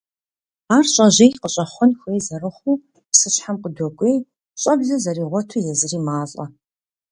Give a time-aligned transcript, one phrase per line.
[0.73, 4.17] Ауэ щӀэжьей къыщӀэхъуэн хуей зэрыхъуу, псыщхьэм къыдокӀуей,
[4.61, 6.45] щӀэблэ зэригъуэту езыри малӀэ.